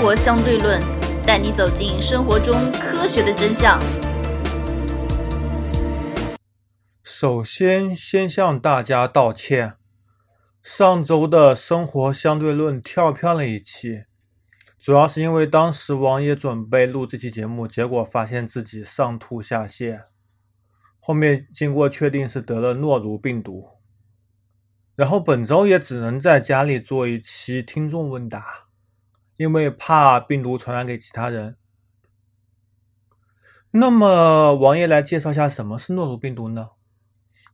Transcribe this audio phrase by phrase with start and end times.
[0.00, 0.80] 活相对论》，
[1.26, 3.78] 带你走进生活中科学的真相。
[7.04, 9.74] 首先，先向大家道歉，
[10.62, 14.04] 上周的生活相对论跳票了一期，
[14.78, 20.04] 主要是因为当时王爷准备录这期节目，结果发现自己上吐下泻，
[20.98, 23.68] 后面经过确定是得了诺如病毒，
[24.96, 28.69] 然后本周也只能在家里做一期听众问答，
[29.40, 31.56] 因为怕病毒传染给其他人。
[33.70, 36.72] 那么，王爷来介绍一下什么是诺如病毒呢？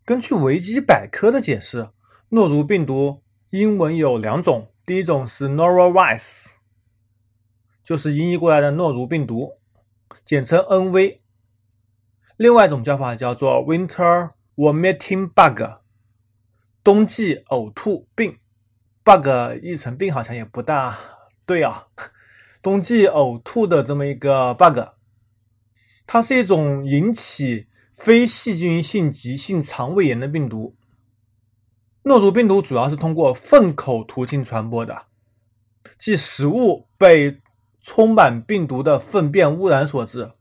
[0.04, 1.90] 根据维基百科的解释，
[2.30, 6.46] 诺如病毒英文有两种，第一种是 norovirus，
[7.84, 9.54] 就是音译过来的诺如病毒，
[10.24, 11.18] 简称 NV；
[12.36, 15.62] 另外一种叫法叫做 winter vomiting bug，
[16.82, 18.36] 冬季呕吐病。
[19.04, 19.28] bug
[19.62, 20.98] 译成病好像也不大
[21.46, 21.86] 对啊，
[22.60, 24.78] 冬季呕吐的这么一个 bug，
[26.06, 27.68] 它是一种引起。
[27.96, 30.76] 非细菌性急性肠胃炎的病毒，
[32.02, 35.06] 诺如病毒主要是通过粪口途径传播的，
[35.98, 37.40] 即食物被
[37.80, 40.34] 充满病毒的粪便污染所致；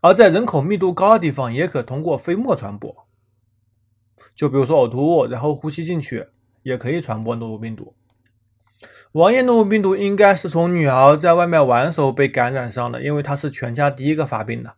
[0.00, 3.08] 而在人口密度高的地方，也可通过飞沫传播。
[4.36, 6.28] 就比如说呕吐物，然后呼吸进去，
[6.62, 7.96] 也可以传播诺如病毒。
[9.12, 14.74] 王艳诺如病毒应该是从女儿在外面玩时候被感染上的，因为她是全家第一个发病的。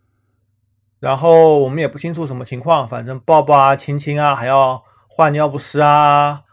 [1.01, 6.45] 然后我们也不清楚什么情况，反正抱抱啊、亲亲啊，还要换尿不湿啊，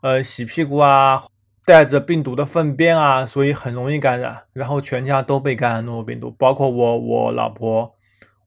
[0.00, 1.26] 呃，洗屁股啊，
[1.64, 4.44] 带着病毒的粪便啊，所以很容易感染。
[4.52, 7.94] 然后全家都被感染诺如病毒，包括我、我老婆、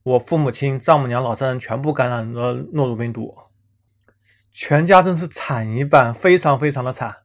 [0.03, 3.34] 我父母亲、丈母娘、老丈人全部感染了诺如病毒，
[4.52, 7.17] 全家真是惨一半，非常非常的惨。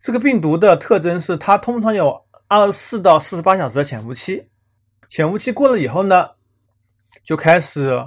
[0.00, 4.48] 这个病毒的特征是，它通常有二十四到四十八小时的潜伏期，
[5.08, 6.30] 潜伏期过了以后呢？
[7.24, 8.06] 就开始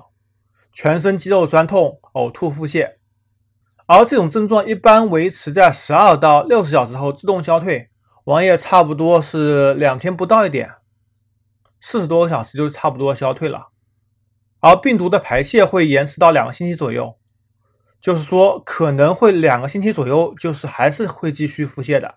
[0.74, 2.94] 全身肌肉酸痛、呕吐、腹泻，
[3.86, 7.90] 而这种症状一般维持在十二到六十小时后自动消退。
[8.24, 10.72] 王爷差不多是两天不到一点，
[11.80, 13.70] 四十多个小时就差不多消退了。
[14.60, 17.18] 而病毒的排泄会延迟到两个星期左右，
[18.02, 22.16] 就是说可能会两个星期左右，就是还是会继续腹泻的。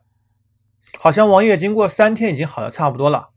[0.98, 3.30] 好像王爷经过三天已经好的差不多了。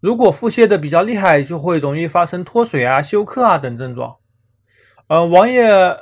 [0.00, 4.16] 如果腹泻的比较厉害，就会容易发生脱水啊、休克啊等症状。
[5.06, 5.96] 嗯，王爷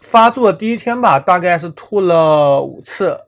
[0.00, 3.20] 发作第一天吧，大概是吐了五次，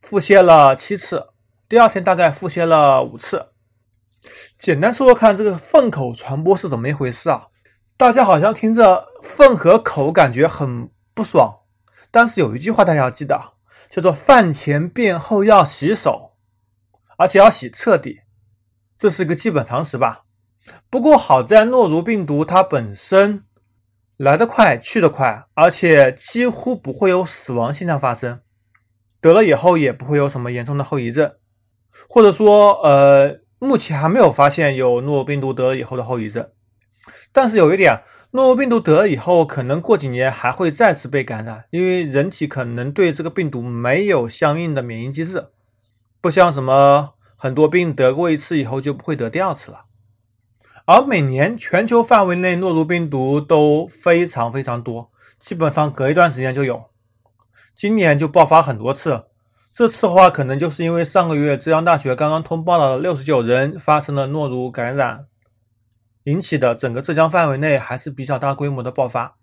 [0.00, 1.26] 腹泻了七次。
[1.68, 3.48] 第二天大概腹泻了五次。
[4.58, 7.46] 简单说说看，这个粪口传播是怎么一回事啊？
[7.98, 11.60] 大家好像听着粪和口感觉很不爽，
[12.10, 13.54] 但是有一句话大家要记得，
[13.88, 16.34] 叫做饭前便后要洗手，
[17.16, 18.20] 而且要洗彻底。
[18.98, 20.24] 这是一个基本常识吧。
[20.90, 23.44] 不过好在诺如病毒它本身
[24.18, 28.42] 来得快去得快，而且几乎不会有死亡现象发生。
[29.22, 31.34] 得了以后也不会有什么严重的后遗症，
[32.10, 36.46] 或者说，呃，目前还没有发现有诺如病毒得了以后的后遗症。
[37.32, 38.02] 但是有一点，
[38.36, 45.46] 诺如病毒得了以后，可能过几年还会再次被感染，因为人体可能对这个病毒没有相应的免疫机制，
[46.20, 47.14] 不像什么。
[47.38, 49.84] 很多病得过一次以后就不会得第二次了，
[50.86, 56.84] 而每年全球范围内诺如病毒都非常非常多，基本上隔一段时间就有。
[57.74, 59.24] 今年就爆发很多次，
[59.74, 65.26] 这次的话可能就是因为上个月浙江大学刚刚通报了六十九人发生了诺如感染
[66.26, 69.36] 引起的，整个浙江范围内还是比较大规模的爆发，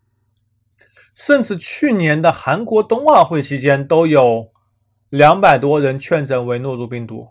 [1.15, 4.51] 甚至去年的韩国冬奥会期间都有
[5.09, 7.29] 两百多人确诊为诺如病毒。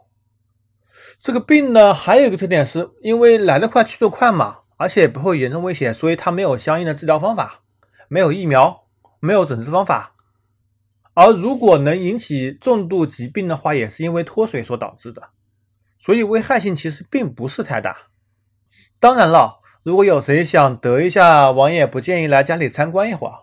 [1.21, 7.61] 这个病呢，还有一个特点，是因为来得快去得快嘛，而且不会严重危险，所以它没有相应的治疗方法，
[8.09, 8.81] 没有疫苗，
[9.21, 10.15] 没有诊治方法。
[11.13, 15.29] 而如果能引起重度疾病的话，也是因为脱水所导致的，
[15.99, 18.12] 所以危害性其实并不是太大。
[19.03, 23.35] 当然了，如果有谁想得一下，王爷不建议来家里参观一会儿。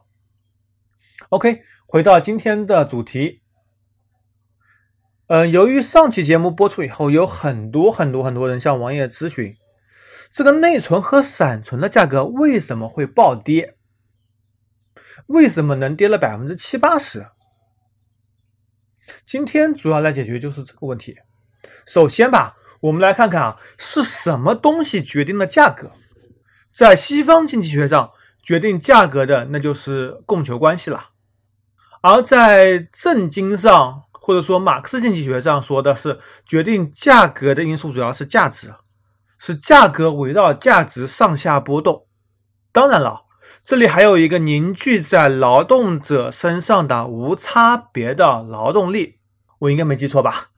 [1.27, 3.41] OK，回到今天的主题。
[5.27, 9.53] 嗯，由于上期节目播出以后，有很多很多很多人向王爷咨询，
[10.31, 13.75] 这个内存和闪存的价格为什么会暴跌？
[15.27, 17.27] 为什么能跌了百分之七八十？
[19.25, 21.17] 今天主要来解决就是这个问题。
[21.85, 25.92] 首先吧，我们来看看啊，是什么东西决定了价格？
[26.74, 28.12] 在西方经济学上，
[28.42, 31.10] 决定价格的那就是供求关系了，
[32.02, 34.04] 而在正经上。
[34.22, 38.72] 或者说马克思经济学上说的是决定价格的因素主要是价值，
[39.40, 42.06] 是价格围绕价值上下波动。
[42.72, 43.22] 当然了，
[43.66, 49.16] 这里还有一个凝聚在劳动者身上的无差别的劳动力，
[49.58, 50.50] 我应该没记错吧？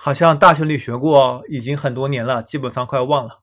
[0.00, 3.40] 好像大学里学过，已经很多年了，基本上快忘了。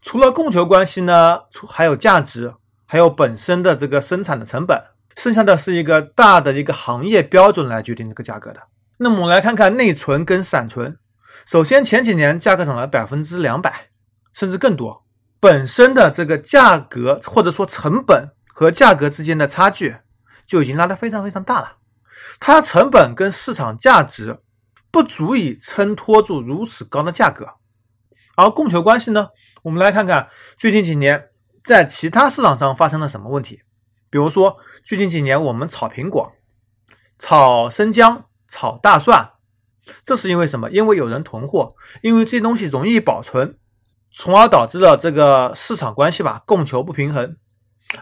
[0.00, 1.38] 除了供求关系呢，
[1.68, 2.54] 还有价值，
[2.86, 4.82] 还有本身的这个生产的成本，
[5.16, 8.60] 剩下的是一个大的一个行业标准来决定这个价格的。
[8.96, 10.96] 那么我们来看看内存跟闪存。
[11.44, 13.88] 首先前几年价格涨了百分之两百，
[14.32, 15.04] 甚至更多，
[15.38, 19.94] 本身的这个价格或者说成本和价格之间的差距
[20.46, 21.72] 就已经拉得非常非常大了，
[22.38, 24.38] 它成本跟市场价值。
[24.90, 27.46] 不足以撑托住如此高的价格，
[28.36, 29.28] 而供求关系呢？
[29.62, 31.28] 我们来看看最近几年
[31.62, 33.60] 在其他市场上发生了什么问题。
[34.10, 36.32] 比如说，最近几年我们炒苹果、
[37.18, 39.30] 炒生姜、炒大蒜，
[40.04, 40.68] 这是因为什么？
[40.70, 43.56] 因为有人囤货，因为这东西容易保存，
[44.10, 47.36] 从而导致了这个市场关系吧，供求不平衡。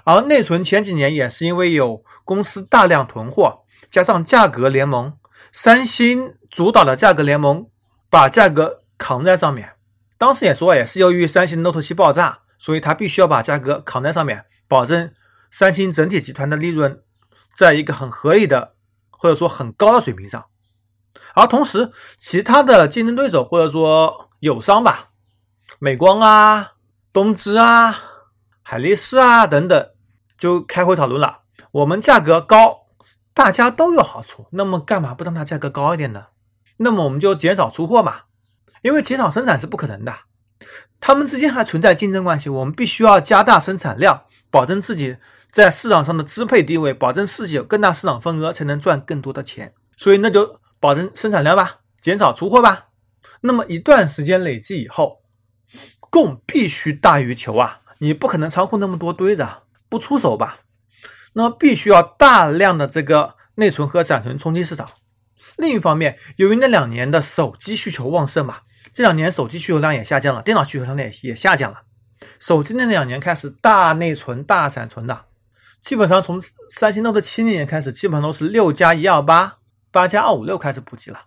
[0.05, 5.15] 而内存前几年也是因为有公司大量囤货，加上价格联盟。
[5.53, 7.69] 三星主导的价格联盟
[8.11, 9.75] 把价格扛在上面，
[10.17, 15.13] 当时也说也是由于三星 Note 7爆炸，所以他必须要把价格扛在上面，保证
[15.51, 17.03] 三星整体集团的利润
[17.57, 18.75] 在一个很合理的
[19.11, 20.47] 或者说很高的水平上。
[21.35, 25.11] 而同时，其他的竞争对手或者说友商吧，
[25.79, 26.73] 美光啊、
[27.13, 27.95] 东芝啊、
[28.63, 29.91] 海力士啊等等，
[30.37, 31.41] 就开会讨论了，
[31.71, 32.87] 我们价格高。
[33.35, 36.25] 大家都有好处，那么干嘛不让它价格高一点呢？
[36.79, 38.23] 那么我们就减少出货嘛，
[38.83, 40.15] 因为减少生产是不可能的，
[41.01, 42.49] 他们之间还存在竞争关系。
[42.49, 45.17] 我们必须要加大生产量，保证自己
[45.51, 49.75] 在市场上的支配地位，保证自己有更大市场份额，才能赚更多的钱。
[49.97, 52.87] 所以那就保证生产量吧，减少出货吧。
[53.41, 55.23] 那么一段时间累计以后，
[55.99, 60.59] 供必须大于求啊，你不可能仓库那么多堆着不出手吧？
[61.33, 64.89] 那么必须要大量的这个内存和闪存冲击市场。
[65.59, 68.59] 另一方面，由于那两年的手机需求旺盛嘛，
[68.95, 71.83] 这两年手机需求量也下降了，电脑需求量也也下降了。
[72.39, 75.25] 手机那两年开始大内存、大闪存的，
[75.83, 76.41] 基本上从
[76.71, 79.59] 三星 Note 7那年开始，基本上都是六加一二八、
[79.91, 81.21] 八加二五六开始普及了。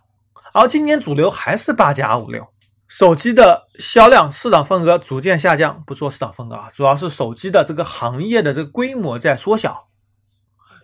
[0.54, 2.46] 而今年主流还是八加二五六。
[2.88, 9.88] 手机的销量市场份额逐渐下降，不说市场份额啊，主要是手机的这个行业的这个规模在缩小。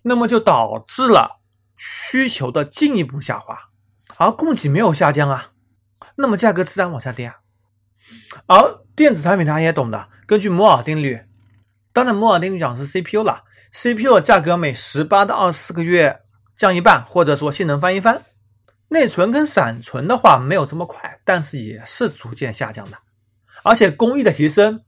[0.03, 1.38] 那么就导致了
[1.79, 3.71] 需求的进一步下滑，
[4.17, 5.53] 而供给没有下降啊，
[6.17, 7.37] 那么价格自然往下跌啊。
[8.47, 11.21] 而电子产品大家也懂的，根据摩尔定律，
[11.93, 16.21] 当然摩尔定律讲是 CPU 了，CPU 的价格每十八到二十四个月
[16.57, 18.25] 降一半，或者说性能翻一番。
[18.89, 22.99] 内存跟闪存的话没有这么快，但是也是逐渐下降的，
[23.63, 24.83] 而且工艺的提升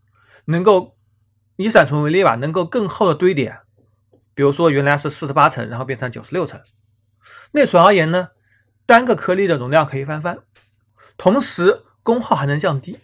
[0.47, 0.97] 能够
[1.57, 3.59] 以闪存为例吧，能够更厚的堆叠。
[4.35, 6.59] 比如说，原来是四十八层，然后变成九十六层。
[7.53, 8.29] 内存而言呢，
[8.87, 10.39] 单个颗粒的容量可以翻番，
[11.17, 12.99] 同时功耗还能降低，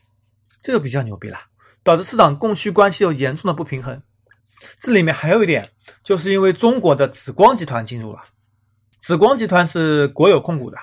[0.63, 1.39] 这个比较牛逼了，
[1.83, 4.03] 导致市场供需关系有严重的不平衡。
[4.81, 5.71] 这里面还有一点，
[6.03, 8.23] 就是因为中国的紫光集团进入了，
[9.01, 10.79] 紫光集团是国有控股的，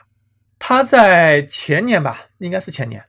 [0.59, 3.03] 它在前年吧，应该是前年，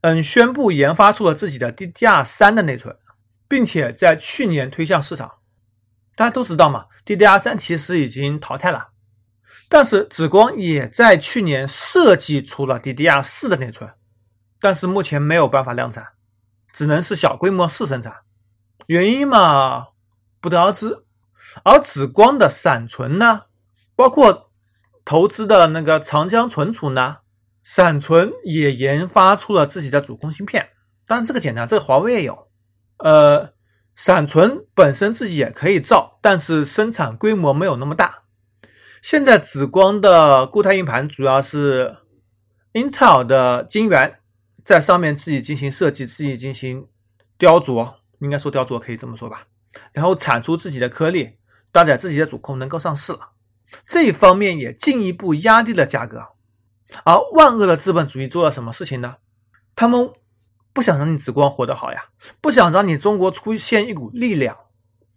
[0.00, 2.94] 嗯，宣布研发出了自己的 DDR 三的内存，
[3.48, 5.32] 并且在去年推向市场。
[6.16, 8.84] 大家都知道嘛，DDR 三其实已经淘汰了，
[9.68, 13.90] 但是紫光也在去年设计出了 DDR 四的内存，
[14.60, 16.06] 但是目前没有办法量产，
[16.72, 18.14] 只能是小规模试生产，
[18.86, 19.88] 原因嘛
[20.40, 20.98] 不得而知。
[21.62, 23.42] 而紫光的闪存呢，
[23.96, 24.50] 包括
[25.04, 27.18] 投资的那个长江存储呢，
[27.62, 30.68] 闪存也研发出了自己的主控芯片，
[31.06, 32.48] 当然这个简单，这个华为也有，
[32.98, 33.52] 呃。
[33.96, 38.23] 闪存本身自己也可以造，但是生产规模没有那么大。
[39.04, 41.98] 现在紫光的固态硬盘主要是
[42.72, 44.20] Intel 的晶圆
[44.64, 46.88] 在上面自己进行设计，自己进行
[47.36, 49.46] 雕琢，应该说雕琢可以这么说吧。
[49.92, 51.36] 然后产出自己的颗粒，
[51.70, 53.32] 搭载自己的主控，能够上市了。
[53.84, 56.28] 这一方面也进一步压低了价格。
[57.04, 59.16] 而万恶的资本主义做了什么事情呢？
[59.76, 60.10] 他们。
[60.72, 62.06] 不想让你紫光活得好呀，
[62.40, 64.56] 不想让你中国出现一股力量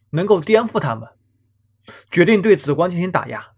[0.09, 1.07] 能够颠覆他们，
[2.11, 3.53] 决定对紫光进行打压。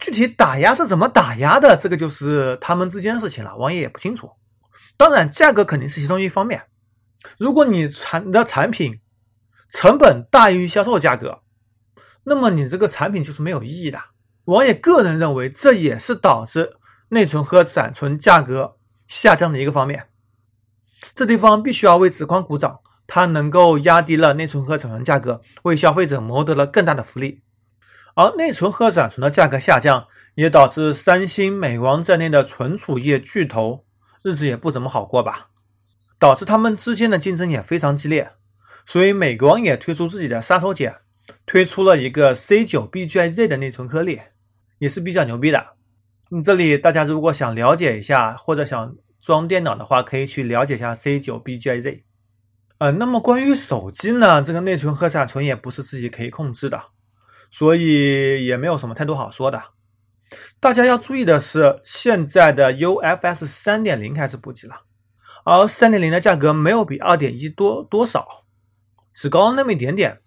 [0.00, 4.30] 具体打压是怎么打压的，这个就是他们之间的事情了，王爷也不清楚。
[4.96, 6.62] 当然，价格肯定是其中一方面。
[7.38, 9.00] 如果你产的产品
[9.70, 11.40] 成本大于销售价格，
[12.24, 14.00] 那么你这个产品就是没有意义的。
[14.44, 16.76] 王爷个人认为，这也是导致
[17.10, 18.76] 内存和闪存价格
[19.06, 20.08] 下降的一个方面。
[21.14, 27.42] 这地方必须要为紫光鼓掌，它能够压低了内存和闪存价格，为消费者谋得了更大的福利。
[28.20, 33.86] 而内存和闪存的价格下降，也导致三星、美光在内的存储业巨头
[34.22, 35.48] 日子也不怎么好过吧，
[36.18, 38.32] 导致他们之间的竞争也非常激烈。
[38.84, 40.96] 所以美光也推出自己的杀手锏，
[41.46, 44.20] 推出了一个 C9BGIZ 的内存颗粒，
[44.80, 45.68] 也是比较牛逼的。
[46.30, 52.02] 嗯，这里大家如果想了解一下，或者想装电脑的话，可以去了解一下 C9BGIZ。
[52.76, 56.82] 呃，那么关于手机呢，这个内存和闪存也不是自己可以控制的，
[57.50, 59.62] 所以也没有什么太多好说的。
[60.60, 64.82] 大家要注意的是，现在的 UFS 三点零开始普及了，
[65.44, 68.44] 而三点零的价格没有比二点一多多少，
[69.12, 70.20] 只高那么一点点。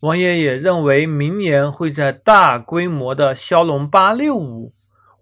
[0.00, 4.74] 王爷也认为，明年会在大规模的骁龙八六五。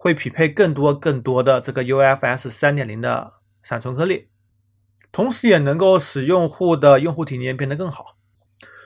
[0.03, 4.29] 会匹配更多更多的这个 UFS 三点零的闪存颗粒，
[5.11, 8.17] 同时也能够使用户的用户体验变得更好。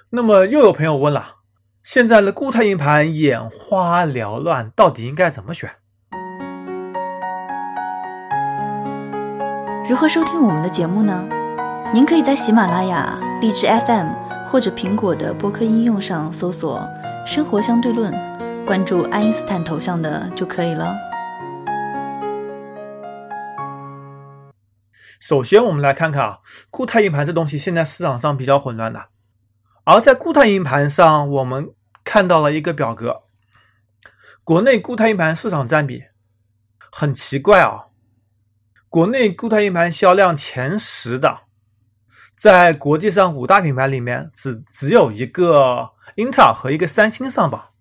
[0.09, 1.34] 那么又有朋友问了，
[1.85, 5.69] 现在的固态硬盘眼花缭乱，到底应该怎么选？
[9.87, 11.23] 如何收听我们的节目呢？
[11.93, 14.07] 您可以在喜马拉雅、荔枝 FM
[14.47, 16.83] 或者苹果的播客应用上搜索
[17.23, 18.11] “生活相对论”。
[18.65, 20.97] 关注爱因斯坦头像的就可以了。
[25.19, 26.39] 首先，我们来看看啊，
[26.71, 29.09] 固态硬盘这东西现在市场上比较混乱的。
[29.87, 31.69] 而在固态硬盘上，我们
[32.15, 33.23] 看到了一个表格，
[34.45, 36.01] 国内固态硬盘市场占比
[36.89, 37.87] 很奇怪啊。
[38.87, 41.41] 国内固态硬盘销量前十的，
[42.37, 47.71] 在国际上五大品牌里面，只只有一个英特尔和一个三星上榜。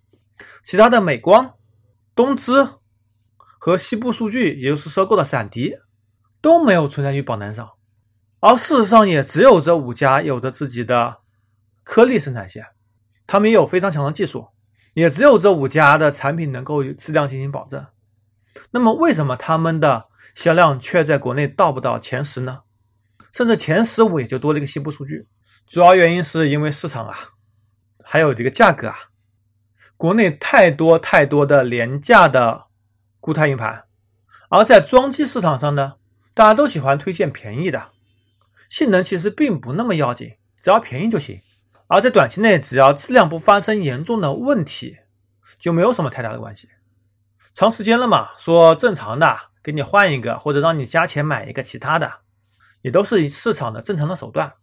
[0.64, 1.54] 其他的美光、
[2.16, 2.70] 东芝
[3.60, 5.76] 和西部数据，也就是收购的闪迪，
[6.40, 7.70] 都没有存在于榜单上。
[8.40, 11.18] 而事实上，也只有这五家有着自己的
[11.84, 12.66] 颗粒生产线，
[13.34, 14.46] 他们也有非常强的技术，
[14.92, 17.84] 也只有这五家的产品能够质量进行保证。
[18.70, 22.60] 那么，为什么他们的销量却在国内到不到前十呢？
[23.32, 25.26] 甚至前十五也就多了一个西部数据。
[25.66, 27.18] 主要原因是因为市场啊，
[28.04, 28.96] 还有这个价格啊。
[29.96, 32.66] 国内太多太多的廉价的
[33.18, 33.86] 固态硬盘，
[34.48, 35.94] 而在装机市场上呢，
[36.34, 37.88] 大家都喜欢推荐便宜的，
[38.70, 41.40] 性能其实并不那么要紧，只要便宜就行。
[41.86, 44.98] 而在短期内，只要质量不发生严重的问题，
[45.58, 46.68] 就没有什么太大的关系。
[47.52, 52.20] 长时间了嘛，说正常的给你换一个，或者让你加钱买一个其他的，
[52.82, 54.54] 也都是市场的正常的手段。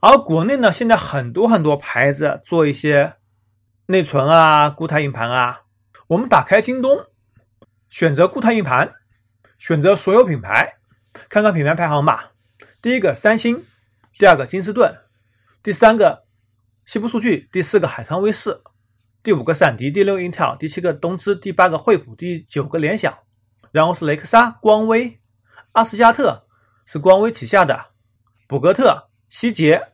[0.00, 3.14] 而国内呢，现在很多很多牌子做一些。
[3.88, 5.60] 内存啊，固态硬盘啊，
[6.08, 7.06] 我们打开京东，
[7.88, 8.92] 选择固态硬盘，
[9.58, 10.74] 选择所有品牌，
[11.28, 12.32] 看看品牌排行吧。
[12.82, 13.64] 第一个三星，
[14.18, 14.92] 第二个金士顿，
[15.62, 16.25] 第三个
[16.86, 18.62] 西部数据，第四个海康威视，
[19.22, 23.12] 第五个闪迪，第六 Intel，第七个东芝，第八个惠普，第九个联想，
[23.72, 25.20] 然后是雷克萨、光威、
[25.72, 26.46] 阿斯加特，
[26.86, 27.86] 是光威旗下的，
[28.46, 29.88] 博格特、希捷、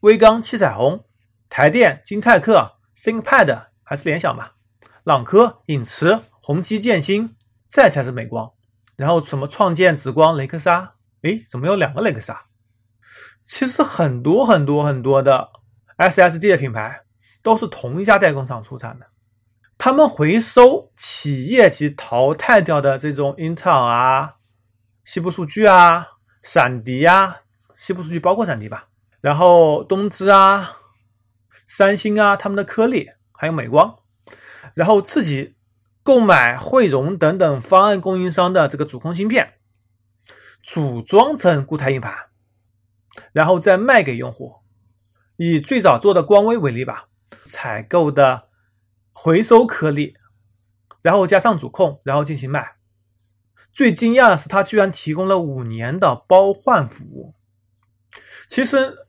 [0.00, 1.04] 威刚、七彩虹、
[1.50, 2.72] 台电、金泰克。
[2.98, 4.54] ThinkPad 还是联想吧，
[5.04, 7.36] 朗科、影驰、宏基、建新，
[7.70, 8.54] 再才是美光，
[8.96, 12.46] 然后什么创建、紫光、雷克萨，诶，怎么有两个雷克萨？
[13.44, 15.50] 其实很多很多很多的
[15.96, 17.02] SSD 的品牌
[17.42, 19.06] 都是同一家代工厂出产的，
[19.78, 24.36] 他们回收企业级淘汰掉的这种 Intel 啊、
[25.04, 26.08] 西部数据啊、
[26.42, 27.38] 闪迪啊，
[27.76, 28.88] 西部数据包括闪迪吧，
[29.20, 30.78] 然后东芝啊。
[31.68, 33.98] 三星啊，他们的颗粒，还有美光，
[34.74, 35.56] 然后自己
[36.04, 39.54] 购买汇荣等等方案供应商的这个主控芯片，
[40.62, 42.14] 组装成固态硬盘，
[43.32, 44.60] 然后再卖给用户。
[45.36, 47.08] 以最早做的光威为例吧，
[47.44, 48.48] 采购的
[49.12, 50.14] 回收颗粒，
[51.02, 52.76] 然后加上主控，然后进行卖。
[53.72, 57.34] 最惊讶的是，他居然提供了五年的包换服务。
[58.48, 59.06] 其实。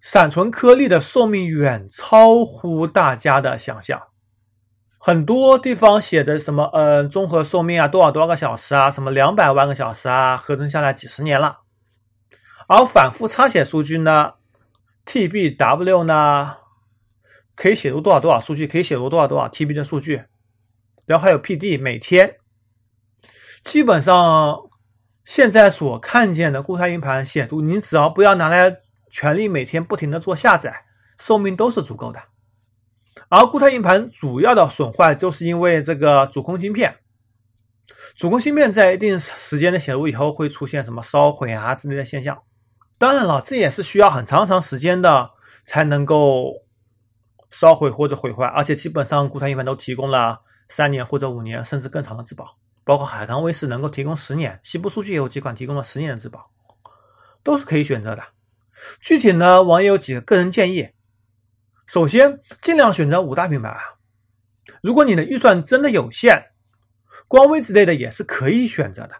[0.00, 4.04] 闪存颗粒的寿命远超乎大家的想象，
[4.96, 11.62] 很多地方写的什么，呃，综合寿命啊，多少多少个小时啊，什么两百万个小时啊，合成下来几十年了。
[12.68, 14.34] 而反复擦写数据呢
[15.08, 16.58] ，TBW 呢，
[17.56, 20.22] 可以写入多少多少数据，可以写入多少多少 TB 的数据，
[21.06, 22.36] 然后还有 PD，每天，
[23.64, 24.56] 基本上
[25.24, 28.82] 现在所看见的固态硬盘写入，你只要不要拿来。
[29.10, 30.84] 全力每天不停的做下载，
[31.18, 32.20] 寿命都是足够的。
[33.30, 36.94] 而固态硬盘主要的损坏就是因为这个主控芯片，
[38.14, 42.42] 主控芯片在一定时间的写入以后，会出现什么烧毁啊之类的现象。
[42.98, 45.30] 当然了，这也是需要很长长时间的
[45.64, 46.52] 才能够
[47.50, 56.50] 烧毁或者毁坏，而且基本上固态硬盘都提供了三年或者五年甚至更长的质保，包括海康威视能够提供十年，西部数据也有几款提供了十年的质保，
[57.44, 58.22] 都是可以选择的。
[59.00, 60.90] 具体呢，网友有几个个人建议：
[61.86, 63.80] 首先，尽量选择五大品牌啊。
[64.82, 66.50] 如果你的预算真的有限，
[67.28, 69.14] 光威之类的也是可以选择的。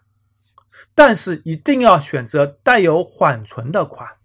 [0.98, 4.16] 但是一定要选择带有缓存的款。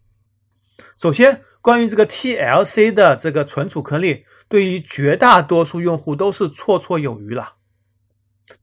[1.00, 7.58] 首先，关于这个 TLC 的这个存储颗粒，对于绝大多数用户都是绰绰有余了。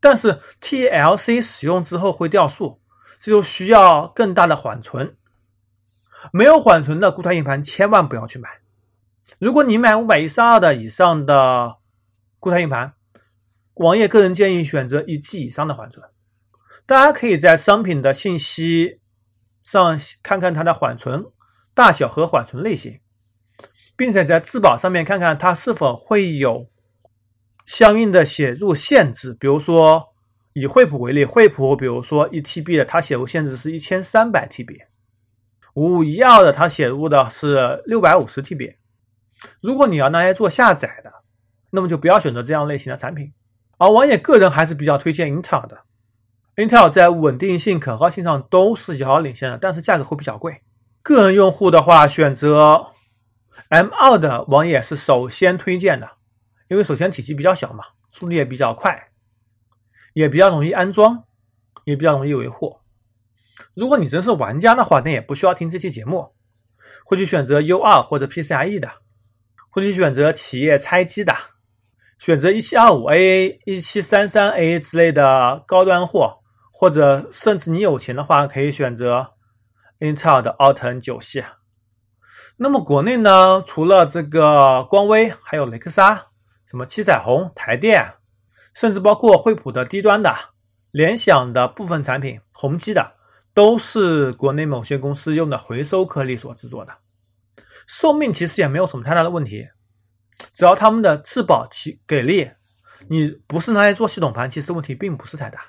[0.00, 2.80] 但是 TLC 使用之后会掉速，
[3.20, 5.16] 这就需要更大的缓存。
[6.32, 8.48] 没有缓存的固态硬盘千万不要去买。
[9.38, 11.76] 如果你买五百一十二的以上的
[12.40, 12.94] 固态硬盘，
[13.74, 16.09] 网页个人建议选择一 G 以上的缓存。
[16.90, 18.98] 大家可以在商品的信息
[19.62, 21.24] 上看看它的缓存
[21.72, 22.98] 大小和缓存类型，
[23.96, 26.68] 并且在质保上面看看它是否会有
[27.64, 29.32] 相应的写入限制。
[29.38, 30.08] 比如说
[30.52, 34.76] 以惠普为例，惠普比如说一 TB 的，它写入限制是一千三百 TB；
[35.74, 38.74] 五五一二的，它写入的是六百五十 TB。
[39.60, 41.12] 如果你要拿来做下载的，
[41.70, 43.32] 那么就不要选择这样类型的产品。
[43.78, 45.82] 而王野个人还是比较推荐 Intel 的。
[46.60, 50.60] Intel 在稳定性、可靠性上都是遥遥领先的，但是价格会比较贵。
[51.02, 52.92] 个人用户的话，选择
[53.70, 56.10] M2 的网页是首先推荐的，
[56.68, 59.08] 因为首先体积比较小嘛，速度也比较快，
[60.12, 61.24] 也比较容易安装，
[61.84, 62.76] 也比较容易维护。
[63.72, 66.34] 如果你真是玩家的话，那也不需要听这期节目，
[67.06, 68.90] 会去选择 U2 或者 PCIe 的，
[69.70, 71.34] 会去选择企业拆机的，
[72.18, 76.39] 选择 1725A、1733A 之类的高端货。
[76.80, 79.34] 或者甚至你有钱的话，可以选择
[79.98, 81.44] Intel 的奥腾九系。
[82.56, 86.28] 那么国内呢，除了这个光威，还有雷克萨、
[86.64, 88.14] 什么七彩虹、台电，
[88.72, 90.34] 甚至包括惠普的低端的、
[90.90, 93.12] 联想的部分产品、宏基的，
[93.52, 96.92] 都是国内某些公司用的回收颗粒所制作的。
[97.86, 99.68] 寿命其实也没有什么太大的问题，
[100.54, 102.50] 只要他们的质保期给力，
[103.06, 105.60] 你不是拿来做系统盘，其实问题并不是太大。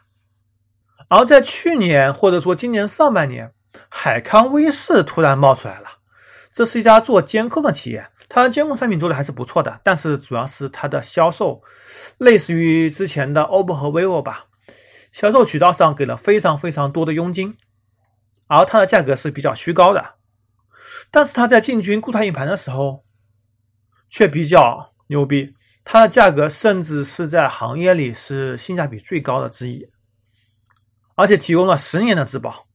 [1.12, 3.52] 而在去年或者说今年上半年，
[3.90, 5.98] 海康威视突然冒出来了。
[6.54, 11.62] 这是一家做监控的企业，它的监控产品做的还是不错的，但是主要是它的销售，
[12.18, 14.46] 类似于之前的 OPPO 和 vivo 吧，
[15.12, 17.58] 销售渠道上给了非常非常多的佣金，
[18.48, 20.14] 而它的价格是比较虚高的。
[21.12, 23.04] 但是它在进军固态硬盘的时候，
[24.10, 29.90] 却比较牛逼，它的价格甚至是在行业里是性价比最高的之一。
[31.22, 32.68] 而且提供了十年的质保，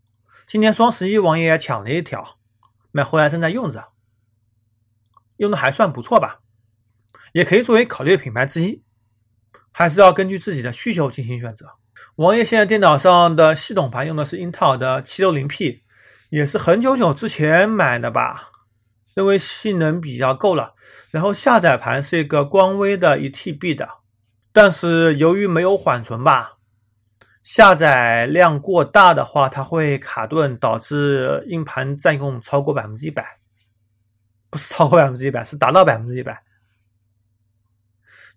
[0.47, 2.39] 今年双十一王爷也抢了一条，
[2.93, 3.89] 买回来正在用着，
[5.39, 6.39] 用的还算不错吧，
[7.33, 8.85] 也可以作为考虑品牌之一，
[9.73, 11.67] 还是要根据自己的需求进行选择。
[12.15, 15.81] 王爷现在电脑上的系统盘用的是英特尔的 760P，
[16.31, 18.51] 也是很久久之前买的吧，
[19.13, 20.77] 认为性能比较够了。
[21.11, 23.89] 然后下载盘是一个光威的 1TB 的，
[24.53, 26.56] 但是由于没有缓存吧。
[27.47, 33.39] 下载量过大的话，它会卡顿，导致硬盘占用超过百分之一百，
[34.51, 36.43] 不是超过百分之一百，是达到百分之一百，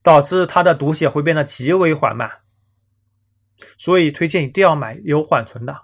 [0.04, 2.30] 导致它的读写会变得极为缓慢。
[3.80, 5.76] 所以推荐一定要买有缓存的。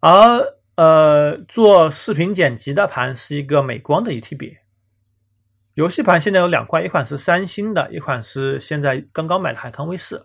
[0.00, 4.56] 而呃，做视频剪辑的盘是一个美光的 1TB，
[5.74, 10.24] 游戏盘现在有两块，一款是三星的，一款是现在刚刚买的海康威视。